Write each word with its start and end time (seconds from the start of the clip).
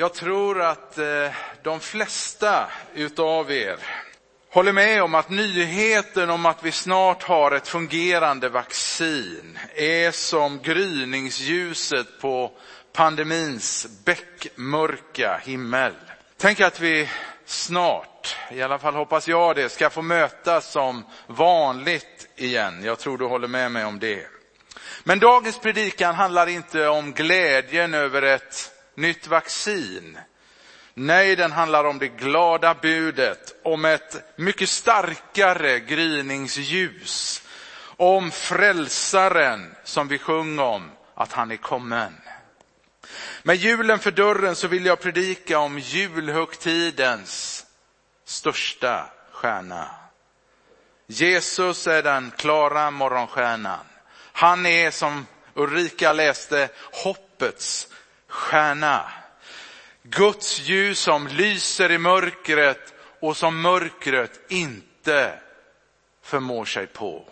Jag 0.00 0.14
tror 0.14 0.62
att 0.62 0.98
eh, 0.98 1.30
de 1.62 1.80
flesta 1.80 2.70
utav 2.94 3.52
er 3.52 3.78
håller 4.50 4.72
med 4.72 5.02
om 5.02 5.14
att 5.14 5.30
nyheten 5.30 6.30
om 6.30 6.46
att 6.46 6.64
vi 6.64 6.72
snart 6.72 7.22
har 7.22 7.52
ett 7.52 7.68
fungerande 7.68 8.48
vaccin 8.48 9.58
är 9.74 10.10
som 10.10 10.58
gryningsljuset 10.62 12.20
på 12.20 12.50
pandemins 12.92 13.86
bäckmörka 14.04 15.40
himmel. 15.44 15.94
Tänk 16.36 16.60
att 16.60 16.80
vi 16.80 17.08
snart, 17.44 18.36
i 18.50 18.62
alla 18.62 18.78
fall 18.78 18.94
hoppas 18.94 19.28
jag 19.28 19.56
det, 19.56 19.68
ska 19.68 19.90
få 19.90 20.02
mötas 20.02 20.72
som 20.72 21.04
vanligt 21.26 22.28
igen. 22.36 22.84
Jag 22.84 22.98
tror 22.98 23.18
du 23.18 23.24
håller 23.24 23.48
med 23.48 23.72
mig 23.72 23.84
om 23.84 23.98
det. 23.98 24.26
Men 25.04 25.18
dagens 25.18 25.58
predikan 25.58 26.14
handlar 26.14 26.46
inte 26.46 26.88
om 26.88 27.12
glädjen 27.12 27.94
över 27.94 28.22
ett 28.22 28.76
nytt 29.00 29.26
vaccin. 29.26 30.18
Nej, 30.94 31.36
den 31.36 31.52
handlar 31.52 31.84
om 31.84 31.98
det 31.98 32.08
glada 32.08 32.74
budet, 32.74 33.54
om 33.62 33.84
ett 33.84 34.36
mycket 34.36 34.68
starkare 34.68 35.80
gryningsljus, 35.80 37.42
om 37.96 38.30
frälsaren 38.30 39.74
som 39.84 40.08
vi 40.08 40.18
sjunger 40.18 40.62
om, 40.62 40.90
att 41.14 41.32
han 41.32 41.50
är 41.50 41.56
kommen. 41.56 42.16
Med 43.42 43.56
julen 43.56 43.98
för 43.98 44.10
dörren 44.10 44.56
så 44.56 44.68
vill 44.68 44.86
jag 44.86 45.00
predika 45.00 45.58
om 45.58 45.78
julhögtidens 45.78 47.66
största 48.24 49.10
stjärna. 49.32 49.90
Jesus 51.06 51.86
är 51.86 52.02
den 52.02 52.32
klara 52.36 52.90
morgonstjärnan. 52.90 53.84
Han 54.32 54.66
är 54.66 54.90
som 54.90 55.26
Ulrika 55.54 56.12
läste 56.12 56.68
hoppets 56.92 57.88
stjärna. 58.30 59.12
Guds 60.02 60.60
ljus 60.60 60.98
som 61.00 61.26
lyser 61.26 61.92
i 61.92 61.98
mörkret 61.98 62.94
och 63.20 63.36
som 63.36 63.60
mörkret 63.60 64.40
inte 64.48 65.38
förmår 66.22 66.64
sig 66.64 66.86
på. 66.86 67.28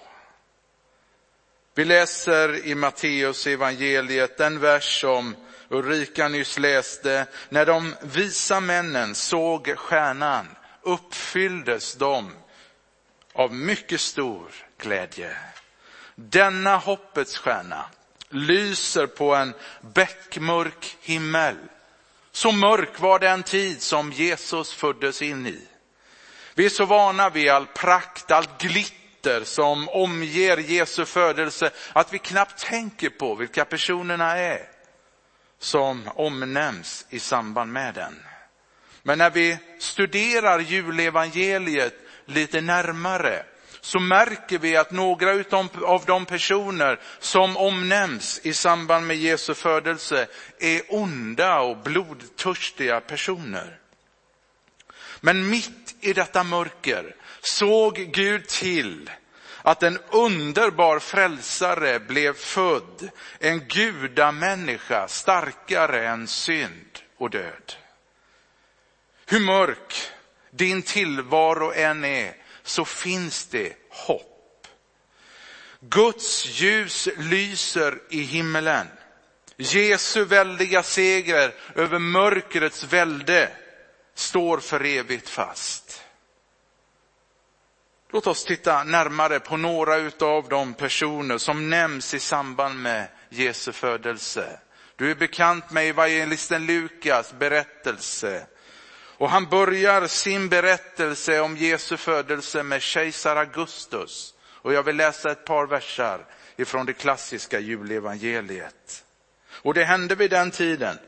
Vi 1.74 1.84
läser 1.84 2.66
i 2.66 2.74
Matteus 2.74 3.46
evangeliet 3.46 4.38
den 4.38 4.60
vers 4.60 5.00
som 5.00 5.36
Ulrika 5.68 6.28
nyss 6.28 6.58
läste. 6.58 7.26
När 7.48 7.66
de 7.66 7.94
visa 8.02 8.60
männen 8.60 9.14
såg 9.14 9.78
stjärnan 9.78 10.48
uppfylldes 10.82 11.94
de 11.94 12.32
av 13.32 13.54
mycket 13.54 14.00
stor 14.00 14.50
glädje. 14.78 15.36
Denna 16.14 16.76
hoppets 16.76 17.38
stjärna 17.38 17.84
lyser 18.30 19.06
på 19.06 19.34
en 19.34 19.54
bäckmörk 19.80 20.96
himmel. 21.00 21.56
Så 22.32 22.52
mörk 22.52 23.00
var 23.00 23.18
den 23.18 23.42
tid 23.42 23.82
som 23.82 24.12
Jesus 24.12 24.72
föddes 24.72 25.22
in 25.22 25.46
i. 25.46 25.62
Vi 26.54 26.64
är 26.64 26.68
så 26.68 26.84
vana 26.84 27.30
vid 27.30 27.48
all 27.48 27.66
prakt, 27.66 28.30
allt 28.30 28.62
glitter 28.62 29.44
som 29.44 29.88
omger 29.88 30.56
Jesu 30.56 31.04
födelse 31.04 31.70
att 31.92 32.12
vi 32.12 32.18
knappt 32.18 32.58
tänker 32.58 33.10
på 33.10 33.34
vilka 33.34 33.64
personerna 33.64 34.36
är 34.36 34.68
som 35.58 36.08
omnämns 36.14 37.06
i 37.10 37.18
samband 37.18 37.72
med 37.72 37.94
den. 37.94 38.22
Men 39.02 39.18
när 39.18 39.30
vi 39.30 39.58
studerar 39.78 40.58
julevangeliet 40.58 41.94
lite 42.26 42.60
närmare 42.60 43.44
så 43.88 44.00
märker 44.00 44.58
vi 44.58 44.76
att 44.76 44.90
några 44.90 45.44
av 45.82 46.04
de 46.06 46.26
personer 46.26 47.00
som 47.18 47.56
omnämns 47.56 48.40
i 48.42 48.52
samband 48.52 49.06
med 49.06 49.16
Jesu 49.16 49.54
födelse 49.54 50.26
är 50.58 50.82
onda 50.88 51.60
och 51.60 51.76
blodtörstiga 51.76 53.00
personer. 53.00 53.78
Men 55.20 55.50
mitt 55.50 55.96
i 56.00 56.12
detta 56.12 56.44
mörker 56.44 57.16
såg 57.40 57.94
Gud 57.94 58.46
till 58.48 59.10
att 59.62 59.82
en 59.82 59.98
underbar 60.10 60.98
frälsare 60.98 62.00
blev 62.00 62.34
född, 62.34 63.10
en 63.38 63.68
gudamänniska 63.68 65.08
starkare 65.08 66.08
än 66.08 66.26
synd 66.26 66.98
och 67.18 67.30
död. 67.30 67.72
Hur 69.26 69.40
mörk 69.40 69.94
din 70.50 70.82
tillvaro 70.82 71.72
än 71.72 72.04
är 72.04 72.47
så 72.68 72.84
finns 72.84 73.46
det 73.46 73.72
hopp. 73.90 74.66
Guds 75.80 76.46
ljus 76.46 77.08
lyser 77.16 77.98
i 78.10 78.22
himmelen. 78.22 78.86
Jesu 79.56 80.24
väldiga 80.24 80.82
seger 80.82 81.54
över 81.74 81.98
mörkrets 81.98 82.84
välde 82.84 83.50
står 84.14 84.58
för 84.58 84.84
evigt 84.84 85.28
fast. 85.28 86.04
Låt 88.10 88.26
oss 88.26 88.44
titta 88.44 88.84
närmare 88.84 89.40
på 89.40 89.56
några 89.56 89.94
av 90.20 90.48
de 90.48 90.74
personer 90.74 91.38
som 91.38 91.70
nämns 91.70 92.14
i 92.14 92.20
samband 92.20 92.82
med 92.82 93.08
Jesu 93.28 93.72
födelse. 93.72 94.60
Du 94.96 95.10
är 95.10 95.14
bekant 95.14 95.70
med 95.70 95.88
evangelisten 95.88 96.66
Lukas 96.66 97.32
berättelse 97.38 98.46
och 99.18 99.30
han 99.30 99.46
börjar 99.46 100.06
sin 100.06 100.48
berättelse 100.48 101.40
om 101.40 101.56
Jesu 101.56 101.96
födelse 101.96 102.62
med 102.62 102.82
kejsar 102.82 103.36
Augustus. 103.36 104.34
Och 104.46 104.72
jag 104.72 104.82
vill 104.82 104.96
läsa 104.96 105.30
ett 105.30 105.44
par 105.44 105.66
versar 105.66 106.26
ifrån 106.56 106.86
det 106.86 106.92
klassiska 106.92 107.60
julevangeliet. 107.60 109.04
Och 109.50 109.74
det 109.74 109.84
hände 109.84 110.14
vid 110.14 110.30
den 110.30 110.50
tiden 110.50 110.98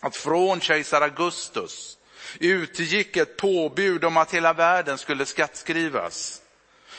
att 0.00 0.16
från 0.16 0.60
kejsar 0.60 1.00
Augustus 1.00 1.98
utgick 2.40 3.16
ett 3.16 3.36
påbud 3.36 4.04
om 4.04 4.16
att 4.16 4.34
hela 4.34 4.52
världen 4.52 4.98
skulle 4.98 5.26
skattskrivas. 5.26 6.42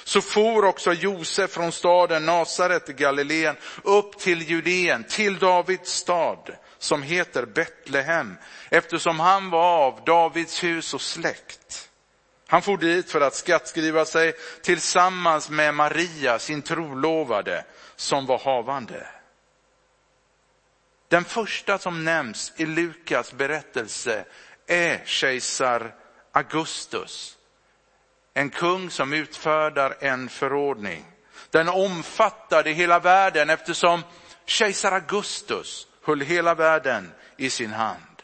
Så 0.04 0.22
for 0.22 0.66
också 0.66 0.94
Josef 0.94 1.52
från 1.52 1.72
staden 1.72 2.26
Nasaret 2.26 2.90
i 2.90 2.94
Galileen 2.94 3.56
upp 3.84 4.20
till 4.20 4.42
Judeen, 4.42 5.04
till 5.04 5.40
Davids 5.40 5.92
stad 5.92 6.56
som 6.80 7.04
heter 7.04 7.46
Betlehem, 7.46 8.38
eftersom 8.70 9.20
han 9.20 9.50
var 9.50 9.86
av 9.86 10.04
Davids 10.06 10.64
hus 10.64 10.94
och 10.94 11.02
släkt. 11.02 11.90
Han 12.48 12.62
for 12.62 12.78
dit 12.78 13.12
för 13.12 13.22
att 13.22 13.36
skattskriva 13.36 14.06
sig 14.06 14.34
tillsammans 14.62 15.50
med 15.50 15.74
Maria, 15.74 16.40
sin 16.40 16.62
trolovade, 16.62 17.66
som 17.96 18.26
var 18.26 18.40
havande. 18.40 19.08
Den 21.08 21.26
första 21.26 21.78
som 21.78 22.04
nämns 22.04 22.54
i 22.56 22.66
Lukas 22.66 23.34
berättelse 23.34 24.26
är 24.68 25.06
kejsar 25.06 25.96
Augustus. 26.32 27.38
En 28.34 28.50
kung 28.50 28.90
som 28.90 29.14
utfärdar 29.14 29.98
en 30.00 30.30
förordning. 30.30 31.06
Den 31.50 31.70
omfattade 31.70 32.72
hela 32.72 33.00
världen 33.00 33.50
eftersom 33.50 34.04
kejsar 34.46 34.92
Augustus 34.92 35.88
höll 36.04 36.22
hela 36.22 36.56
världen 36.56 37.12
i 37.38 37.50
sin 37.50 37.72
hand. 37.72 38.24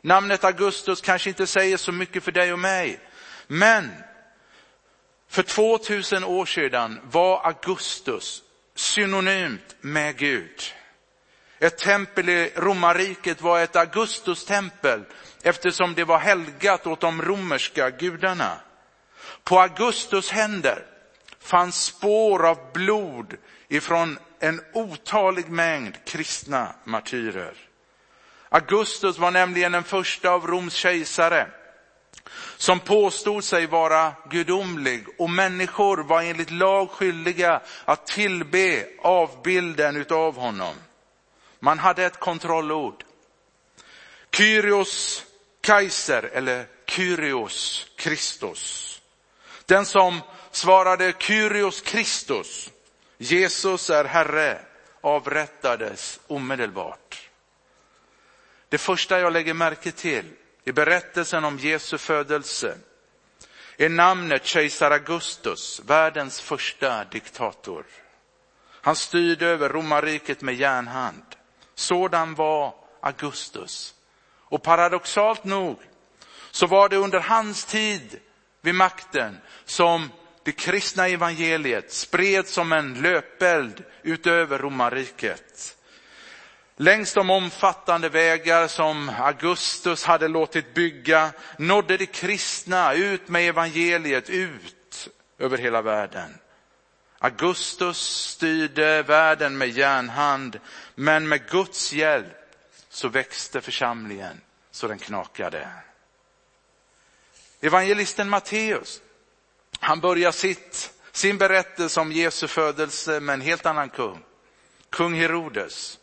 Namnet 0.00 0.44
Augustus 0.44 1.00
kanske 1.00 1.28
inte 1.28 1.46
säger 1.46 1.76
så 1.76 1.92
mycket 1.92 2.24
för 2.24 2.32
dig 2.32 2.52
och 2.52 2.58
mig, 2.58 3.00
men 3.46 3.90
för 5.28 5.42
2000 5.42 6.24
år 6.24 6.46
sedan 6.46 7.00
var 7.04 7.46
Augustus 7.46 8.42
synonymt 8.74 9.76
med 9.80 10.16
Gud. 10.16 10.74
Ett 11.58 11.78
tempel 11.78 12.28
i 12.28 12.52
romarriket 12.56 13.42
var 13.42 13.60
ett 13.60 13.76
Augustustempel 13.76 15.04
eftersom 15.42 15.94
det 15.94 16.04
var 16.04 16.18
helgat 16.18 16.86
åt 16.86 17.00
de 17.00 17.22
romerska 17.22 17.90
gudarna. 17.90 18.60
På 19.44 19.60
Augustus 19.60 20.30
händer 20.30 20.86
fanns 21.40 21.84
spår 21.84 22.46
av 22.46 22.58
blod 22.72 23.36
ifrån 23.68 24.18
en 24.40 24.60
otalig 24.72 25.48
mängd 25.50 26.04
kristna 26.04 26.74
martyrer. 26.84 27.54
Augustus 28.48 29.18
var 29.18 29.30
nämligen 29.30 29.72
den 29.72 29.84
första 29.84 30.30
av 30.30 30.46
Roms 30.46 30.74
kejsare 30.74 31.46
som 32.56 32.80
påstod 32.80 33.44
sig 33.44 33.66
vara 33.66 34.12
gudomlig 34.30 35.06
och 35.18 35.30
människor 35.30 35.96
var 35.96 36.22
enligt 36.22 36.50
lag 36.50 36.90
skyldiga 36.90 37.60
att 37.84 38.06
tillbe 38.06 38.86
avbilden 39.02 39.96
utav 39.96 40.36
honom. 40.36 40.74
Man 41.60 41.78
hade 41.78 42.04
ett 42.04 42.20
kontrollord. 42.20 43.04
Kyrios 44.32 45.24
Kaiser 45.60 46.30
eller 46.32 46.66
Kyrios 46.86 47.86
Kristus. 47.96 48.94
Den 49.66 49.86
som 49.86 50.20
svarade 50.50 51.12
Kyrios 51.18 51.80
Kristus, 51.80 52.70
Jesus 53.18 53.90
är 53.90 54.04
Herre, 54.04 54.58
avrättades 55.00 56.20
omedelbart. 56.26 57.30
Det 58.68 58.78
första 58.78 59.20
jag 59.20 59.32
lägger 59.32 59.54
märke 59.54 59.92
till 59.92 60.32
i 60.64 60.72
berättelsen 60.72 61.44
om 61.44 61.58
Jesu 61.58 61.98
födelse 61.98 62.78
är 63.76 63.88
namnet 63.88 64.46
kejsar 64.46 64.90
Augustus, 64.90 65.80
världens 65.86 66.40
första 66.40 67.04
diktator. 67.04 67.84
Han 68.80 68.96
styrde 68.96 69.46
över 69.46 69.68
romarriket 69.68 70.40
med 70.40 70.54
järnhand. 70.54 71.22
Sådan 71.74 72.34
var 72.34 72.74
Augustus. 73.00 73.94
Och 74.50 74.62
paradoxalt 74.62 75.44
nog 75.44 75.78
så 76.50 76.66
var 76.66 76.88
det 76.88 76.96
under 76.96 77.20
hans 77.20 77.64
tid 77.64 78.20
vid 78.60 78.74
makten 78.74 79.38
som 79.64 80.10
det 80.48 80.52
kristna 80.52 81.08
evangeliet 81.08 81.92
spreds 81.92 82.52
som 82.52 82.72
en 82.72 83.02
löpeld 83.02 83.84
utöver 84.02 84.58
romarriket. 84.58 85.76
Längs 86.76 87.14
de 87.14 87.30
omfattande 87.30 88.08
vägar 88.08 88.68
som 88.68 89.08
Augustus 89.08 90.04
hade 90.04 90.28
låtit 90.28 90.74
bygga 90.74 91.32
nådde 91.58 91.96
det 91.96 92.06
kristna 92.06 92.94
ut 92.94 93.28
med 93.28 93.48
evangeliet 93.48 94.30
ut 94.30 95.08
över 95.38 95.58
hela 95.58 95.82
världen. 95.82 96.38
Augustus 97.18 97.98
styrde 97.98 99.02
världen 99.02 99.58
med 99.58 99.68
järnhand, 99.68 100.60
men 100.94 101.28
med 101.28 101.48
Guds 101.48 101.92
hjälp 101.92 102.54
så 102.88 103.08
växte 103.08 103.60
församlingen 103.60 104.40
så 104.70 104.88
den 104.88 104.98
knakade. 104.98 105.68
Evangelisten 107.60 108.28
Matteus, 108.28 109.02
han 109.80 110.00
börjar 110.00 110.32
sitt, 110.32 110.92
sin 111.12 111.38
berättelse 111.38 112.00
om 112.00 112.12
Jesu 112.12 112.46
födelse 112.46 113.20
med 113.20 113.32
en 113.32 113.40
helt 113.40 113.66
annan 113.66 113.88
kung. 113.88 114.22
Kung 114.90 115.14
Herodes, 115.14 115.98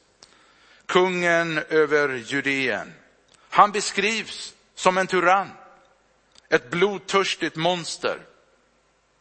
kungen 0.86 1.58
över 1.58 2.10
Judeen. 2.16 2.94
Han 3.50 3.72
beskrivs 3.72 4.54
som 4.76 4.98
en 4.98 5.08
tyrann, 5.08 5.52
ett 6.50 6.70
blodtörstigt 6.70 7.56
monster. 7.56 8.20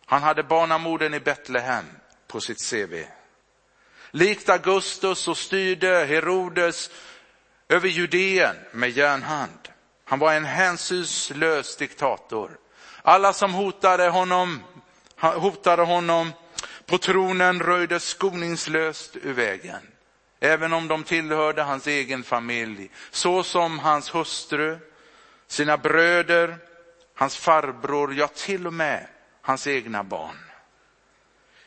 Han 0.07 0.23
hade 0.23 0.43
barnamorden 0.43 1.15
i 1.15 1.21
Betlehem 1.21 1.85
på 2.27 2.41
sitt 2.41 2.71
CV. 2.71 3.05
Likt 4.11 4.49
Augustus 4.49 5.19
så 5.19 5.35
styrde 5.35 6.05
Herodes 6.05 6.91
över 7.69 7.89
Judeen 7.89 8.57
med 8.73 8.91
järnhand. 8.91 9.69
Han 10.05 10.19
var 10.19 10.33
en 10.33 10.45
hänsynslös 10.45 11.77
diktator. 11.77 12.59
Alla 13.07 13.33
som 13.33 13.55
hotade 13.55 14.09
honom, 14.09 14.63
hotade 15.17 15.83
honom 15.83 16.33
på 16.87 16.99
tronen 16.99 17.61
röjdes 17.61 18.05
skoningslöst 18.05 19.17
ur 19.17 19.33
vägen. 19.33 19.81
Även 20.41 20.73
om 20.73 20.89
de 20.89 21.05
tillhörde 21.05 21.63
hans 21.63 21.87
egen 21.87 22.23
familj, 22.23 22.91
så 23.11 23.43
som 23.43 23.79
hans 23.79 24.15
hustru, 24.15 24.79
sina 25.47 25.77
bröder, 25.77 26.57
hans 27.15 27.37
farbror, 27.37 28.15
ja 28.15 28.29
till 28.29 28.67
och 28.67 28.73
med 28.73 29.07
hans 29.43 29.67
egna 29.67 30.05
barn. 30.05 30.39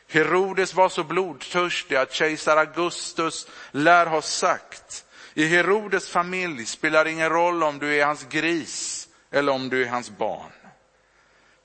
Herodes 0.08 0.74
var 0.74 0.88
så 0.88 1.04
blodtörstig 1.04 1.96
att 1.96 2.12
kejsar 2.12 2.56
Augustus 2.56 3.46
lär 3.70 4.06
ha 4.06 4.22
sagt, 4.22 5.04
i 5.34 5.46
Herodes 5.46 6.10
familj 6.10 6.66
spelar 6.66 7.04
det 7.04 7.10
ingen 7.10 7.30
roll 7.30 7.62
om 7.62 7.78
du 7.78 7.96
är 7.96 8.06
hans 8.06 8.24
gris 8.24 9.08
eller 9.30 9.52
om 9.52 9.68
du 9.68 9.82
är 9.82 9.88
hans 9.88 10.10
barn. 10.10 10.52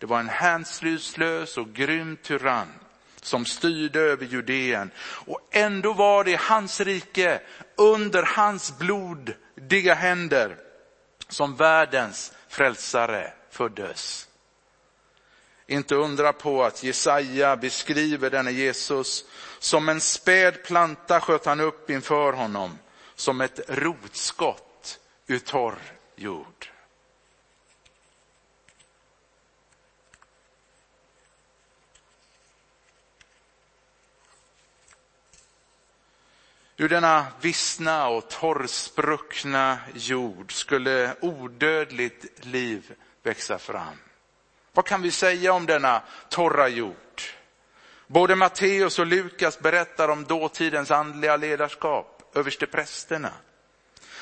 Det 0.03 0.07
var 0.07 0.19
en 0.19 0.29
hänsynslös 0.29 1.57
och 1.57 1.73
grym 1.73 2.17
tyrann 2.23 2.67
som 3.21 3.45
styrde 3.45 4.00
över 4.00 4.25
Judeen. 4.25 4.91
Och 5.00 5.39
ändå 5.51 5.94
var 5.94 6.23
det 6.23 6.39
hans 6.39 6.81
rike 6.81 7.41
under 7.75 8.23
hans 8.23 8.77
blodiga 8.77 9.94
händer 9.94 10.57
som 11.29 11.55
världens 11.55 12.33
frälsare 12.47 13.33
föddes. 13.50 14.27
Inte 15.67 15.95
undra 15.95 16.33
på 16.33 16.63
att 16.63 16.83
Jesaja 16.83 17.55
beskriver 17.55 18.29
denne 18.29 18.51
Jesus 18.51 19.25
som 19.59 19.89
en 19.89 20.01
späd 20.01 20.63
planta 20.63 21.21
sköt 21.21 21.45
han 21.45 21.59
upp 21.59 21.89
inför 21.89 22.33
honom, 22.33 22.77
som 23.15 23.41
ett 23.41 23.59
rotskott 23.67 25.00
ur 25.27 25.39
torr 25.39 25.79
jord. 26.15 26.73
Ur 36.83 36.89
denna 36.89 37.25
vissna 37.41 38.07
och 38.07 38.30
torrspruckna 38.30 39.77
jord 39.94 40.53
skulle 40.53 41.15
odödligt 41.21 42.45
liv 42.45 42.94
växa 43.24 43.57
fram. 43.57 43.97
Vad 44.74 44.85
kan 44.85 45.01
vi 45.01 45.12
säga 45.12 45.53
om 45.53 45.65
denna 45.65 46.01
torra 46.30 46.68
jord? 46.68 47.21
Både 48.07 48.35
Matteus 48.35 49.00
och 49.00 49.06
Lukas 49.06 49.59
berättar 49.59 50.09
om 50.09 50.24
dåtidens 50.24 50.91
andliga 50.91 51.38
ledarskap, 51.38 52.31
översteprästerna. 52.35 53.31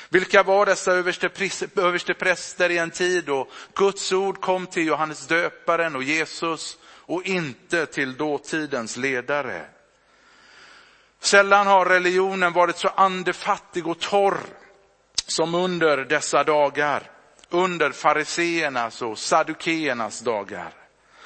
Vilka 0.08 0.42
var 0.42 0.66
dessa 0.66 0.92
överstepräster 1.76 2.70
i 2.70 2.78
en 2.78 2.90
tid 2.90 3.24
då 3.24 3.48
Guds 3.74 4.12
ord 4.12 4.40
kom 4.40 4.66
till 4.66 4.86
Johannes 4.86 5.26
döparen 5.26 5.96
och 5.96 6.02
Jesus 6.02 6.78
och 6.84 7.22
inte 7.22 7.86
till 7.86 8.16
dåtidens 8.16 8.96
ledare? 8.96 9.66
Sällan 11.22 11.66
har 11.66 11.86
religionen 11.86 12.52
varit 12.52 12.76
så 12.76 12.88
andefattig 12.88 13.86
och 13.86 13.98
torr 13.98 14.40
som 15.26 15.54
under 15.54 15.96
dessa 15.96 16.44
dagar 16.44 17.10
under 17.50 17.90
fariseernas 17.90 19.02
och 19.02 19.18
saddukeernas 19.18 20.20
dagar. 20.20 20.72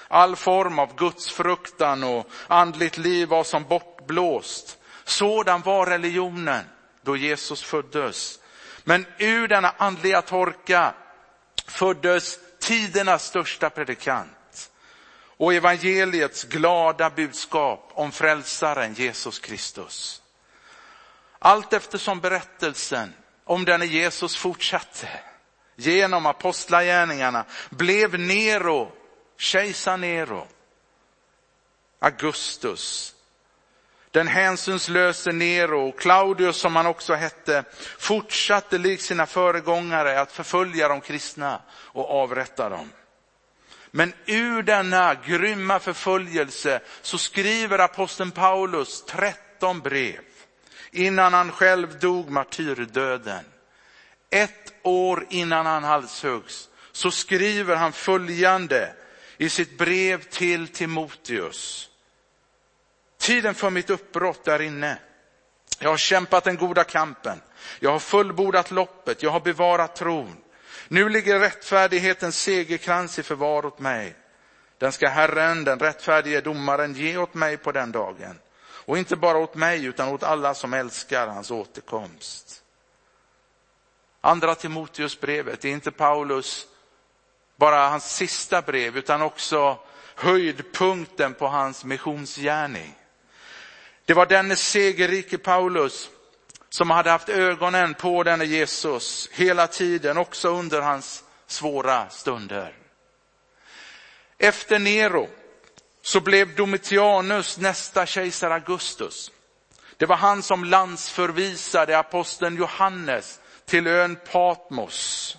All 0.08 0.36
form 0.36 0.78
av 0.78 0.96
gudsfruktan 0.96 2.04
och 2.04 2.26
andligt 2.48 2.98
liv 2.98 3.28
var 3.28 3.44
som 3.44 3.64
bortblåst. 3.64 4.78
Sådan 5.04 5.62
var 5.62 5.86
religionen 5.86 6.64
då 7.02 7.16
Jesus 7.16 7.62
föddes. 7.62 8.38
Men 8.84 9.06
ur 9.18 9.48
denna 9.48 9.74
andliga 9.78 10.22
torka 10.22 10.94
föddes 11.66 12.38
tidernas 12.60 13.24
största 13.24 13.70
predikant 13.70 14.35
och 15.36 15.54
evangeliets 15.54 16.44
glada 16.44 17.10
budskap 17.10 17.90
om 17.94 18.12
frälsaren 18.12 18.94
Jesus 18.94 19.38
Kristus. 19.38 20.22
Allt 21.38 21.72
eftersom 21.72 22.20
berättelsen 22.20 23.14
om 23.44 23.64
denne 23.64 23.86
Jesus 23.86 24.36
fortsatte 24.36 25.08
genom 25.76 26.26
apostlagärningarna 26.26 27.44
blev 27.70 28.18
Nero, 28.18 28.92
kejsar 29.38 29.96
Nero, 29.96 30.46
Augustus, 31.98 33.14
den 34.10 34.28
hänsynslöse 34.28 35.32
Nero, 35.32 35.88
och 35.88 35.98
Claudius 35.98 36.56
som 36.56 36.76
han 36.76 36.86
också 36.86 37.14
hette, 37.14 37.64
fortsatte 37.98 38.78
likt 38.78 39.02
sina 39.02 39.26
föregångare 39.26 40.20
att 40.20 40.32
förfölja 40.32 40.88
de 40.88 41.00
kristna 41.00 41.62
och 41.70 42.10
avrätta 42.10 42.68
dem. 42.68 42.90
Men 43.90 44.12
ur 44.26 44.62
denna 44.62 45.14
grymma 45.14 45.78
förföljelse 45.78 46.80
så 47.02 47.18
skriver 47.18 47.78
aposteln 47.78 48.30
Paulus 48.30 49.04
13 49.04 49.80
brev 49.80 50.20
innan 50.90 51.32
han 51.32 51.52
själv 51.52 51.98
dog 51.98 52.30
martyrdöden. 52.30 53.44
Ett 54.30 54.72
år 54.82 55.26
innan 55.30 55.66
han 55.66 55.84
halshuggs 55.84 56.68
så 56.92 57.10
skriver 57.10 57.76
han 57.76 57.92
följande 57.92 58.94
i 59.38 59.48
sitt 59.48 59.78
brev 59.78 60.22
till 60.22 60.68
Timoteus. 60.68 61.90
Tiden 63.18 63.54
för 63.54 63.70
mitt 63.70 63.90
uppbrott 63.90 64.48
är 64.48 64.62
inne. 64.62 64.98
Jag 65.78 65.90
har 65.90 65.96
kämpat 65.96 66.44
den 66.44 66.56
goda 66.56 66.84
kampen. 66.84 67.40
Jag 67.80 67.92
har 67.92 67.98
fullbordat 67.98 68.70
loppet. 68.70 69.22
Jag 69.22 69.30
har 69.30 69.40
bevarat 69.40 69.96
tron. 69.96 70.36
Nu 70.88 71.08
ligger 71.08 71.40
rättfärdighetens 71.40 72.38
segerkrans 72.38 73.18
i 73.18 73.22
förvar 73.22 73.66
åt 73.66 73.78
mig. 73.78 74.16
Den 74.78 74.92
ska 74.92 75.08
Herren, 75.08 75.64
den 75.64 75.78
rättfärdige 75.78 76.40
domaren, 76.40 76.94
ge 76.94 77.16
åt 77.16 77.34
mig 77.34 77.56
på 77.56 77.72
den 77.72 77.92
dagen. 77.92 78.38
Och 78.58 78.98
inte 78.98 79.16
bara 79.16 79.38
åt 79.38 79.54
mig, 79.54 79.84
utan 79.84 80.08
åt 80.08 80.22
alla 80.22 80.54
som 80.54 80.74
älskar 80.74 81.26
hans 81.26 81.50
återkomst. 81.50 82.62
Andra 84.20 84.54
Timoteusbrevet 84.54 85.64
är 85.64 85.68
inte 85.68 85.90
Paulus 85.90 86.66
bara 87.56 87.88
hans 87.88 88.16
sista 88.16 88.62
brev, 88.62 88.96
utan 88.96 89.22
också 89.22 89.78
höjdpunkten 90.14 91.34
på 91.34 91.46
hans 91.46 91.84
missionsgärning. 91.84 92.94
Det 94.04 94.14
var 94.14 94.26
denne 94.26 94.56
segerrike 94.56 95.38
Paulus 95.38 96.10
som 96.70 96.90
hade 96.90 97.10
haft 97.10 97.28
ögonen 97.28 97.94
på 97.94 98.22
denne 98.22 98.44
Jesus 98.44 99.28
hela 99.32 99.66
tiden, 99.66 100.18
också 100.18 100.48
under 100.48 100.80
hans 100.80 101.24
svåra 101.46 102.08
stunder. 102.08 102.74
Efter 104.38 104.78
Nero 104.78 105.28
så 106.02 106.20
blev 106.20 106.54
Domitianus 106.54 107.58
nästa 107.58 108.06
kejsar 108.06 108.50
Augustus. 108.50 109.30
Det 109.96 110.06
var 110.06 110.16
han 110.16 110.42
som 110.42 110.64
landsförvisade 110.64 111.98
aposteln 111.98 112.56
Johannes 112.56 113.40
till 113.64 113.86
ön 113.86 114.18
Patmos. 114.32 115.36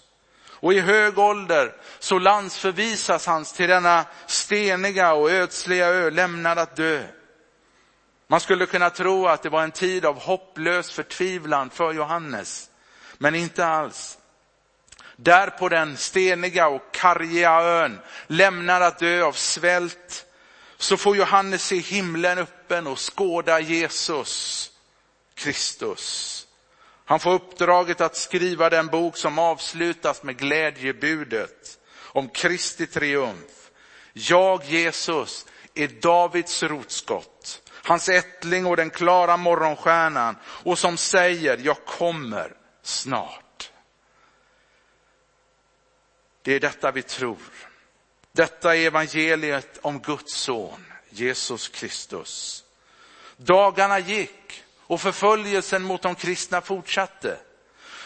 Och 0.60 0.74
i 0.74 0.80
hög 0.80 1.20
ålder 1.20 1.76
så 2.00 2.20
landsförvisas 2.20 3.26
han 3.26 3.46
till 3.46 3.70
denna 3.70 4.06
steniga 4.26 5.14
och 5.14 5.32
ödsliga 5.32 5.88
ö, 5.88 6.10
lämnad 6.10 6.60
att 6.60 6.76
dö. 6.76 7.04
Man 8.28 8.40
skulle 8.40 8.66
kunna 8.66 8.90
tro 8.90 9.28
att 9.28 9.44
det 9.44 9.50
var 9.50 9.64
en 9.64 9.72
tid 9.72 10.06
av 10.06 10.20
hopplös 10.20 10.92
förtvivlan 10.92 11.70
för 11.70 11.94
Johannes, 11.94 12.70
men 13.18 13.36
inte 13.36 13.66
alls. 13.66 14.18
där 15.16 15.50
på 15.50 15.70
den 15.70 15.98
steniga 15.98 16.68
och 16.68 16.92
karga 16.92 17.62
ön, 17.62 18.00
lämnad 18.28 18.84
att 18.84 19.00
dö 19.00 19.24
av 19.24 19.32
svält, 19.32 20.26
så 20.78 20.98
får 20.98 21.18
Johannes 21.18 21.66
se 21.66 21.78
himlen 21.78 22.38
öppen 22.38 22.88
och 22.88 23.16
skåda 23.16 23.60
Jesus 23.60 24.72
Kristus. 25.36 26.48
Han 27.06 27.20
får 27.20 27.34
uppdraget 27.34 28.02
att 28.02 28.16
skriva 28.16 28.70
den 28.70 28.88
bok 28.88 29.18
som 29.18 29.40
avslutas 29.40 30.24
med 30.24 30.38
glädjebudet 30.38 31.80
om 32.00 32.30
Kristi 32.30 32.88
triumf. 32.88 33.72
Jag, 34.14 34.64
Jesus, 34.66 35.46
är 35.74 35.88
Davids 35.88 36.64
rotskott, 36.64 37.62
hans 37.88 38.10
ättling 38.10 38.66
och 38.66 38.78
den 38.78 38.90
klara 38.90 39.38
morgonstjärnan 39.38 40.36
och 40.46 40.80
som 40.80 40.98
säger, 40.98 41.58
jag 41.58 41.86
kommer 41.86 42.54
snart. 42.82 43.72
Det 46.42 46.54
är 46.54 46.60
detta 46.60 46.92
vi 46.92 47.02
tror. 47.02 47.38
Detta 48.32 48.76
är 48.76 48.88
evangeliet 48.88 49.80
om 49.82 50.00
Guds 50.00 50.34
son, 50.34 50.86
Jesus 51.10 51.68
Kristus. 51.68 52.64
Dagarna 53.38 54.00
gick 54.00 54.64
och 54.80 55.02
förföljelsen 55.02 55.84
mot 55.84 56.02
de 56.02 56.16
kristna 56.16 56.62
fortsatte. 56.62 57.38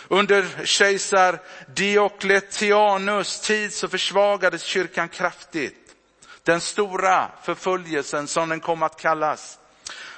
Under 0.08 0.66
kejsar 0.66 1.40
Diokletianus 1.68 3.40
tid 3.40 3.74
så 3.74 3.88
försvagades 3.88 4.64
kyrkan 4.64 5.10
kraftigt. 5.10 5.96
Den 6.44 6.62
stora 6.62 7.32
förföljelsen 7.44 8.28
som 8.28 8.50
den 8.50 8.60
kom 8.60 8.84
att 8.84 9.02
kallas 9.02 9.58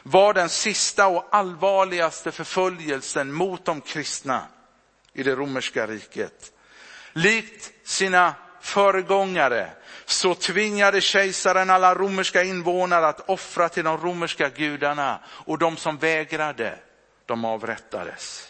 var 0.03 0.33
den 0.33 0.49
sista 0.49 1.07
och 1.07 1.27
allvarligaste 1.31 2.31
förföljelsen 2.31 3.31
mot 3.33 3.65
de 3.65 3.81
kristna 3.81 4.47
i 5.13 5.23
det 5.23 5.35
romerska 5.35 5.87
riket. 5.87 6.51
Likt 7.13 7.71
sina 7.83 8.35
föregångare 8.61 9.69
så 10.05 10.35
tvingade 10.35 11.01
kejsaren 11.01 11.69
alla 11.69 11.95
romerska 11.95 12.43
invånare 12.43 13.07
att 13.07 13.29
offra 13.29 13.69
till 13.69 13.83
de 13.83 13.97
romerska 13.97 14.49
gudarna 14.49 15.19
och 15.27 15.57
de 15.57 15.77
som 15.77 15.97
vägrade, 15.97 16.79
de 17.25 17.45
avrättades. 17.45 18.49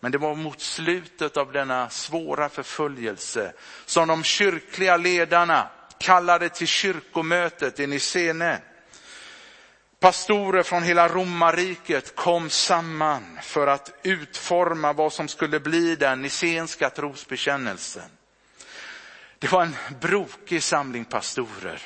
Men 0.00 0.12
det 0.12 0.18
var 0.18 0.34
mot 0.34 0.60
slutet 0.60 1.36
av 1.36 1.52
denna 1.52 1.90
svåra 1.90 2.48
förföljelse 2.48 3.52
som 3.86 4.08
de 4.08 4.22
kyrkliga 4.22 4.96
ledarna 4.96 5.68
kallade 5.98 6.48
till 6.48 6.66
kyrkomötet 6.66 7.80
i 7.80 7.86
Nicene. 7.86 8.62
Pastorer 10.00 10.62
från 10.62 10.82
hela 10.82 11.08
romarriket 11.08 12.16
kom 12.16 12.50
samman 12.50 13.38
för 13.42 13.66
att 13.66 13.92
utforma 14.02 14.92
vad 14.92 15.12
som 15.12 15.28
skulle 15.28 15.60
bli 15.60 15.96
den 15.96 16.22
nicenska 16.22 16.90
trosbekännelsen. 16.90 18.10
Det 19.38 19.52
var 19.52 19.62
en 19.62 19.76
brokig 20.00 20.62
samling 20.62 21.04
pastorer. 21.04 21.82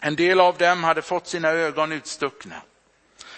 En 0.00 0.16
del 0.16 0.40
av 0.40 0.56
dem 0.58 0.84
hade 0.84 1.02
fått 1.02 1.26
sina 1.26 1.48
ögon 1.48 1.92
utstuckna. 1.92 2.62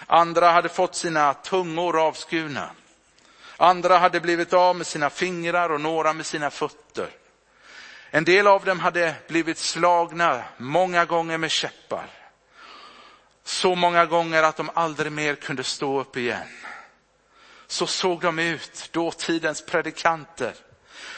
Andra 0.07 0.51
hade 0.51 0.69
fått 0.69 0.95
sina 0.95 1.33
tungor 1.33 2.07
avskurna. 2.07 2.69
Andra 3.57 3.97
hade 3.97 4.19
blivit 4.19 4.53
av 4.53 4.75
med 4.75 4.87
sina 4.87 5.09
fingrar 5.09 5.69
och 5.69 5.81
några 5.81 6.13
med 6.13 6.25
sina 6.25 6.49
fötter. 6.49 7.09
En 8.09 8.23
del 8.23 8.47
av 8.47 8.65
dem 8.65 8.79
hade 8.79 9.15
blivit 9.27 9.57
slagna 9.57 10.43
många 10.57 11.05
gånger 11.05 11.37
med 11.37 11.51
käppar. 11.51 12.20
Så 13.43 13.75
många 13.75 14.05
gånger 14.05 14.43
att 14.43 14.57
de 14.57 14.69
aldrig 14.73 15.11
mer 15.11 15.35
kunde 15.35 15.63
stå 15.63 15.99
upp 15.99 16.17
igen. 16.17 16.47
Så 17.67 17.87
såg 17.87 18.21
de 18.21 18.39
ut, 18.39 18.89
dåtidens 18.91 19.65
predikanter 19.65 20.53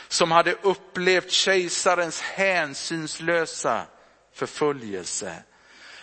som 0.07 0.31
hade 0.31 0.53
upplevt 0.61 1.31
kejsarens 1.31 2.21
hänsynslösa 2.21 3.85
förföljelse. 4.33 5.43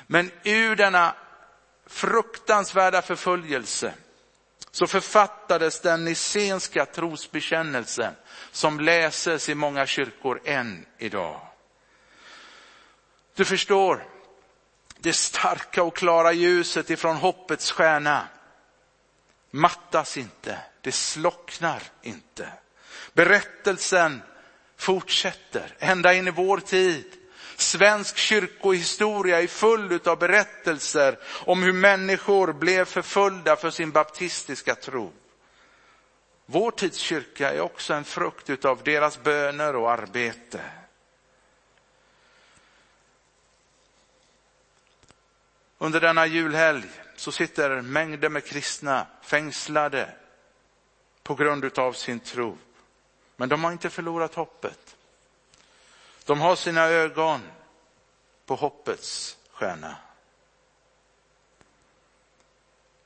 Men 0.07 0.31
ur 0.45 0.77
denna 0.77 1.15
fruktansvärda 1.87 3.03
förföljelse 3.03 3.95
så 4.71 4.87
författades 4.87 5.81
den 5.81 6.05
nicenska 6.05 6.87
trosbekännelsen 6.87 8.15
som 8.53 8.81
läses 8.81 9.49
i 9.49 9.55
många 9.55 9.87
kyrkor 9.87 10.41
än 10.45 10.87
idag. 10.99 11.41
Du 13.35 13.45
förstår, 13.45 14.05
det 15.03 15.13
starka 15.13 15.83
och 15.83 15.97
klara 15.97 16.33
ljuset 16.33 16.91
ifrån 16.91 17.17
hoppets 17.17 17.73
stjärna 17.73 18.29
mattas 19.51 20.17
inte, 20.17 20.59
det 20.81 20.93
slocknar 20.93 21.83
inte. 22.03 22.49
Berättelsen 23.13 24.23
fortsätter 24.77 25.77
ända 25.79 26.15
in 26.15 26.29
i 26.29 26.31
vår 26.31 26.59
tid. 26.59 27.05
Svensk 27.57 28.17
kyrkohistoria 28.17 29.43
är 29.43 29.47
full 29.47 30.01
av 30.05 30.19
berättelser 30.19 31.19
om 31.45 31.63
hur 31.63 31.73
människor 31.73 32.53
blev 32.53 32.85
förföljda 32.85 33.57
för 33.57 33.71
sin 33.71 33.91
baptistiska 33.91 34.75
tro. 34.75 35.13
Vår 36.47 36.71
tids 36.71 36.99
kyrka 36.99 37.53
är 37.53 37.61
också 37.61 37.95
en 37.95 38.05
frukt 38.05 38.65
av 38.65 38.83
deras 38.83 39.23
böner 39.23 39.77
och 39.77 39.91
arbete. 39.91 40.61
Under 45.83 46.01
denna 46.01 46.27
julhelg 46.27 46.85
så 47.17 47.33
sitter 47.33 47.81
mängder 47.81 48.29
med 48.29 48.45
kristna 48.45 49.07
fängslade 49.23 50.15
på 51.23 51.35
grund 51.35 51.79
av 51.79 51.93
sin 51.93 52.21
tro. 52.21 52.59
Men 53.37 53.49
de 53.49 53.65
har 53.65 53.73
inte 53.73 53.91
förlorat 53.91 54.35
hoppet. 54.35 54.97
De 56.25 56.41
har 56.41 56.57
sina 56.57 56.85
ögon 56.85 57.41
på 58.47 58.55
hoppets 58.55 59.37
stjärna. 59.51 59.97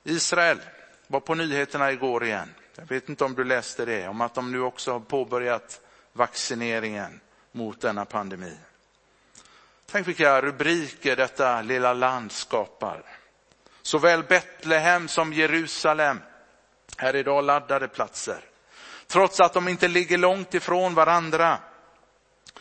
Israel 0.05 0.61
var 1.07 1.21
på 1.21 1.35
nyheterna 1.35 1.93
igår 1.93 2.25
igen. 2.25 2.55
Jag 2.77 2.87
vet 2.87 3.09
inte 3.09 3.25
om 3.25 3.35
du 3.35 3.45
läste 3.45 3.85
det, 3.85 4.09
om 4.09 4.21
att 4.21 4.35
de 4.35 4.53
nu 4.53 4.61
också 4.61 4.93
har 4.93 5.01
påbörjat 5.01 5.81
vaccineringen 6.13 7.21
mot 7.53 7.81
denna 7.81 8.05
pandemi. 8.05 8.57
Tänk 9.95 10.09
vilka 10.09 10.41
rubriker 10.41 11.17
detta 11.17 11.63
lilla 11.63 11.93
land 11.93 12.33
skapar. 12.33 13.03
Såväl 13.83 14.23
Betlehem 14.23 15.09
som 15.09 15.33
Jerusalem 15.33 16.21
är 16.99 17.17
idag 17.17 17.45
laddade 17.45 17.89
platser 17.89 18.41
trots 19.07 19.41
att 19.41 19.53
de 19.53 19.69
inte 19.69 19.89
ligger 19.89 20.19
långt 20.19 20.55
ifrån 20.55 20.95
varandra, 20.95 21.59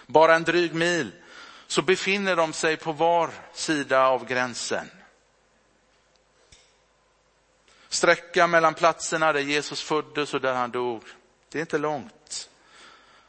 bara 0.06 0.36
en 0.36 0.44
dryg 0.44 0.74
mil, 0.74 1.12
så 1.68 1.82
befinner 1.82 2.36
de 2.36 2.54
sig 2.54 2.78
på 2.78 2.92
var 2.92 3.30
sida 3.54 4.08
av 4.08 4.26
gränsen. 4.26 4.92
Sträckan 7.90 8.52
mellan 8.52 8.74
platserna 8.74 9.34
där 9.34 9.42
Jesus 9.42 9.82
föddes 9.82 10.34
och 10.34 10.42
där 10.42 10.54
han 10.54 10.72
dog, 10.72 11.04
det 11.50 11.60
är 11.60 11.62
inte 11.62 11.78
långt. 11.78 12.50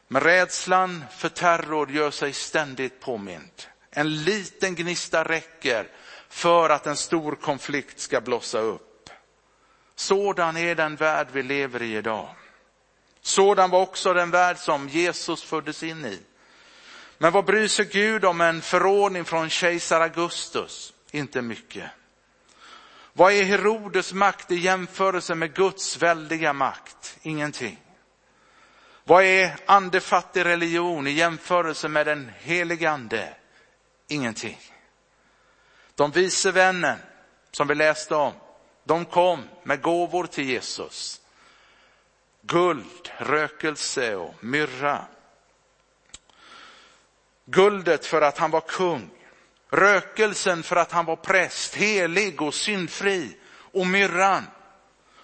Men 0.08 0.22
rädslan 0.22 1.04
för 1.10 1.28
terror 1.28 1.90
gör 1.90 2.10
sig 2.10 2.32
ständigt 2.32 3.00
påmind. 3.00 3.66
En 3.96 4.24
liten 4.24 4.74
gnista 4.74 5.24
räcker 5.24 5.88
för 6.28 6.70
att 6.70 6.86
en 6.86 6.96
stor 6.96 7.34
konflikt 7.34 8.00
ska 8.00 8.20
blossa 8.20 8.58
upp. 8.58 9.10
Sådan 9.94 10.56
är 10.56 10.74
den 10.74 10.96
värld 10.96 11.26
vi 11.32 11.42
lever 11.42 11.82
i 11.82 11.96
idag. 11.96 12.28
Sådan 13.20 13.70
var 13.70 13.80
också 13.80 14.12
den 14.12 14.30
värld 14.30 14.58
som 14.58 14.88
Jesus 14.88 15.42
föddes 15.42 15.82
in 15.82 16.04
i. 16.04 16.20
Men 17.18 17.32
vad 17.32 17.44
bryr 17.44 17.68
sig 17.68 17.84
Gud 17.84 18.24
om 18.24 18.40
en 18.40 18.62
förordning 18.62 19.24
från 19.24 19.50
kejsar 19.50 20.00
Augustus? 20.00 20.92
Inte 21.10 21.42
mycket. 21.42 21.90
Vad 23.12 23.32
är 23.32 23.44
Herodes 23.44 24.12
makt 24.12 24.50
i 24.50 24.56
jämförelse 24.56 25.34
med 25.34 25.54
Guds 25.54 25.96
väldiga 25.96 26.52
makt? 26.52 27.18
Ingenting. 27.22 27.80
Vad 29.04 29.24
är 29.24 29.56
andefattig 29.66 30.44
religion 30.44 31.06
i 31.06 31.10
jämförelse 31.10 31.88
med 31.88 32.06
den 32.06 32.30
helige 32.38 32.90
ande? 32.90 33.34
Ingenting. 34.08 34.60
De 35.94 36.10
vise 36.10 36.52
vännen 36.52 36.98
som 37.50 37.68
vi 37.68 37.74
läste 37.74 38.14
om, 38.14 38.32
de 38.84 39.04
kom 39.04 39.42
med 39.62 39.82
gåvor 39.82 40.26
till 40.26 40.44
Jesus 40.48 41.20
guld, 42.46 43.10
rökelse 43.18 44.16
och 44.16 44.34
myrra. 44.40 45.04
Guldet 47.44 48.06
för 48.06 48.22
att 48.22 48.38
han 48.38 48.50
var 48.50 48.60
kung, 48.60 49.10
rökelsen 49.70 50.62
för 50.62 50.76
att 50.76 50.92
han 50.92 51.04
var 51.04 51.16
präst, 51.16 51.74
helig 51.74 52.42
och 52.42 52.54
syndfri 52.54 53.36
och 53.54 53.86
myrran 53.86 54.44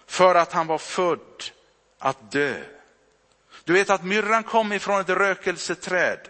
för 0.06 0.34
att 0.34 0.52
han 0.52 0.66
var 0.66 0.78
född 0.78 1.44
att 1.98 2.30
dö. 2.30 2.62
Du 3.64 3.72
vet 3.72 3.90
att 3.90 4.04
myrran 4.04 4.42
kom 4.42 4.72
ifrån 4.72 5.00
ett 5.00 5.08
rökelseträd 5.08 6.29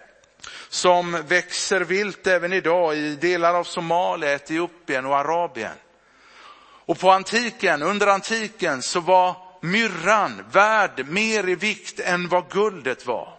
som 0.68 1.23
växer 1.28 1.80
vilt 1.80 2.26
även 2.26 2.52
idag 2.52 2.97
i 2.97 3.16
delar 3.16 3.54
av 3.54 3.64
Somalia, 3.64 4.35
Etiopien 4.35 5.06
och 5.06 5.16
Arabien. 5.16 5.76
Och 6.87 6.99
på 6.99 7.11
antiken, 7.11 7.82
under 7.82 8.06
antiken 8.06 8.82
så 8.82 9.00
var 9.00 9.37
myrran 9.61 10.44
värd 10.52 11.06
mer 11.09 11.49
i 11.49 11.54
vikt 11.54 12.00
än 12.00 12.28
vad 12.28 12.50
guldet 12.50 13.06
var. 13.06 13.35